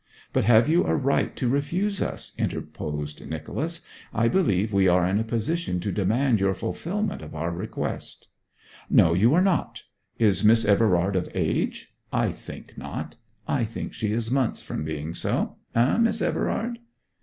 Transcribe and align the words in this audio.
'But 0.33 0.45
have 0.45 0.67
you 0.67 0.83
a 0.87 0.95
right 0.95 1.35
to 1.35 1.47
refuse 1.47 2.01
us?' 2.01 2.31
interposed 2.35 3.23
Nicholas. 3.29 3.85
'I 4.15 4.29
believe 4.29 4.73
we 4.73 4.87
are 4.87 5.05
in 5.05 5.19
a 5.19 5.23
position 5.23 5.79
to 5.79 5.91
demand 5.91 6.39
your 6.39 6.55
fulfilment 6.55 7.21
of 7.21 7.35
our 7.35 7.51
request.' 7.51 8.27
'No, 8.89 9.13
you 9.13 9.31
are 9.35 9.43
not! 9.43 9.83
Is 10.17 10.43
Miss 10.43 10.65
Everard 10.65 11.15
of 11.15 11.29
age? 11.35 11.93
I 12.11 12.31
think 12.31 12.75
not. 12.79 13.17
I 13.47 13.63
think 13.63 13.93
she 13.93 14.11
is 14.11 14.31
months 14.31 14.59
from 14.59 14.83
being 14.83 15.13
so. 15.13 15.57
Eh, 15.75 15.97
Miss 15.99 16.19
Everard?' 16.19 16.79